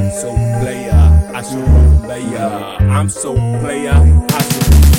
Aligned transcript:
I'm 0.00 0.10
so 0.12 0.32
player, 0.32 1.30
I 1.34 1.42
so 1.42 1.62
player, 2.06 2.38
I'm 2.38 3.10
so 3.10 3.34
player, 3.34 3.92
I 3.92 4.40
so 4.40 4.70
player. 4.70 4.89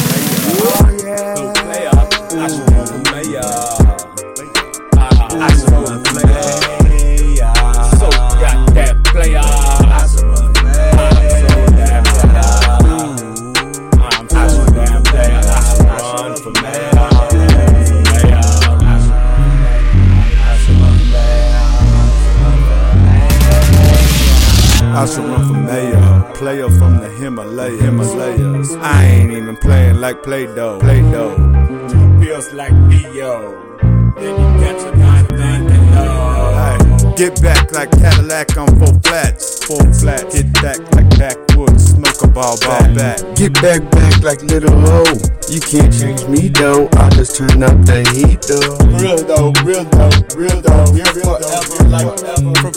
I 25.01 25.05
should 25.05 25.25
run 25.25 25.47
for 25.47 25.53
mayor, 25.53 26.31
player 26.35 26.69
from 26.69 26.97
the 26.97 27.09
Himalaya, 27.09 27.75
Himalayas. 27.75 28.71
I 28.75 29.03
ain't 29.05 29.31
even 29.31 29.57
playing 29.57 29.99
like 29.99 30.21
Play-Doh, 30.21 30.79
Play-Doh. 30.79 32.21
Feels 32.21 32.53
like 32.53 32.69
Theo. 32.91 33.81
Then 34.13 34.37
you 34.37 34.61
got 34.61 34.79
your 34.79 34.95
mind 34.97 35.27
thinking, 35.29 35.85
no. 35.89 37.15
Get 37.17 37.41
back 37.41 37.71
like 37.71 37.89
Cadillac 37.91 38.55
on 38.57 38.67
four 38.77 38.93
flats, 39.01 39.65
four 39.65 39.81
flats. 39.91 40.35
Get 40.35 40.53
back 40.61 40.77
like 40.93 41.09
backwoods, 41.17 41.93
smoke 41.93 42.21
a 42.21 42.27
ball, 42.27 42.59
ball 42.61 42.93
back. 42.93 43.17
Get 43.35 43.53
back, 43.55 43.81
back 43.89 44.21
like 44.21 44.43
little 44.43 44.79
ho. 44.81 45.03
You 45.49 45.61
can't 45.61 45.91
change 45.91 46.27
me 46.27 46.47
though. 46.49 46.87
I 46.93 47.09
just 47.09 47.35
turn 47.35 47.63
up 47.63 47.73
the 47.89 48.05
heat 48.13 48.45
though. 48.45 48.77
Real 49.01 49.17
though, 49.17 49.51
real 49.65 49.83
though, 49.83 50.13
real 50.37 50.61
though, 50.61 50.85
real 50.93 51.09
though. 51.09 51.41
Forever, 51.41 51.89
like 51.89 52.19
forever. 52.19 52.53
From 52.61 52.73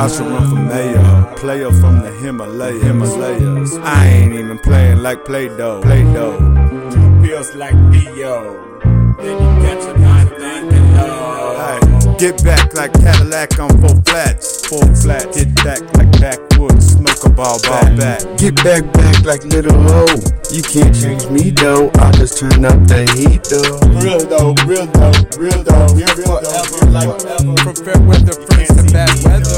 I 0.04 0.08
should 0.08 0.28
run 0.28 0.50
for 0.50 0.56
mayor, 0.56 1.34
player 1.38 1.72
from 1.72 2.00
the 2.02 2.12
Himalaya, 2.12 2.78
Himalayas. 2.78 3.78
I 3.78 4.06
ain't 4.08 4.34
even 4.34 4.60
playing 4.60 4.98
like 5.02 5.24
Play-Doh, 5.24 5.82
Play-Doh. 5.82 7.24
feels 7.24 7.56
like 7.56 7.72
Theo. 7.94 8.84
Then 9.16 9.40
you 9.40 9.64
got 9.64 9.82
your 9.82 9.98
mind 10.00 10.30
thinking, 10.32 10.94
no. 10.94 12.18
Get 12.20 12.44
back 12.44 12.74
like 12.74 12.92
Cadillac 12.92 13.58
on 13.60 13.70
four 13.80 13.96
flats, 14.04 14.68
four 14.68 14.84
flats. 14.94 15.38
Get 15.38 15.56
back 15.64 15.80
like 15.96 16.12
backwoods, 16.20 16.86
smoke 17.00 17.24
a 17.24 17.30
ball, 17.30 17.62
ball 17.64 17.96
back. 17.96 18.20
Get 18.38 18.56
back, 18.58 18.84
back 18.92 19.24
like 19.24 19.46
little 19.46 19.82
ho. 19.88 20.06
You 20.52 20.64
can't 20.64 20.94
change 20.94 21.30
me 21.30 21.50
though. 21.52 21.90
I 21.96 22.12
just 22.12 22.38
turn 22.40 22.66
up 22.66 22.76
the 22.92 23.08
heat 23.16 23.48
though. 23.48 23.80
Real 24.04 24.20
though, 24.20 24.54
real 24.68 24.86
though, 24.86 25.16
real 25.40 25.64
though, 25.64 25.88
real 25.96 26.12
though. 26.12 26.44
Forever, 26.44 26.92
like 26.92 27.22
forever. 27.22 27.56
From 27.64 27.76
fair 27.76 28.00
weather 28.04 28.36
friends 28.52 28.76
to 28.76 28.84
bad 28.92 29.10
weather. 29.24 29.53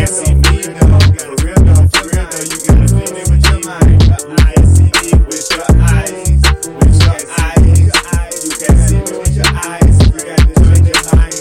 You 0.00 0.06
can't 0.06 0.16
see 0.16 0.34
me. 0.34 0.62
For 0.62 1.36
real 1.44 1.60
though, 1.60 1.84
for 1.92 2.04
real 2.08 2.24
though. 2.24 2.40
You 2.40 2.56
gotta 2.64 2.88
see 2.88 3.08
me 3.12 3.20
with 3.28 3.44
your 3.50 3.60
mind. 3.68 4.00
I 4.40 4.56
see 4.64 4.88
me 4.96 5.12
with 5.28 5.44
your 5.52 5.68
eyes, 5.76 6.40
with 6.64 7.04
your 7.04 7.20
eyes. 7.44 8.40
You 8.44 8.52
can 8.56 8.76
see 8.88 8.96
me 8.96 9.12
with 9.18 9.36
your 9.36 9.52
eyes. 9.52 9.96
You 10.00 10.20
got 10.24 10.40
to 10.40 10.54
turn 10.56 10.80
your 10.88 11.00
mind. 11.12 11.36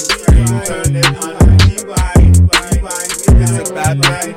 Turn 0.67 0.91
it 0.91 1.07
on 1.23 1.31
a 1.31 1.47
rewind, 1.63 2.35
rewind. 2.51 3.11
It's 3.39 3.55
a 3.57 3.73
bad 3.73 3.95
time, 4.03 4.35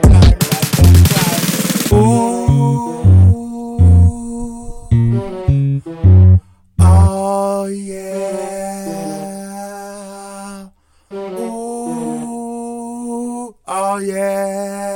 Oh, 13.95 13.99
yeah. 13.99 14.92